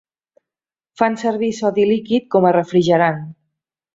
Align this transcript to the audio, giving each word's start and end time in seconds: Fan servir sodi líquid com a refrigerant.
Fan 1.01 1.17
servir 1.23 1.51
sodi 1.59 1.85
líquid 1.91 2.27
com 2.37 2.47
a 2.49 2.53
refrigerant. 2.59 3.21